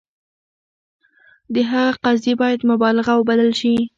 [1.53, 3.75] د هغه قضیې باید مبالغه وبلل شي.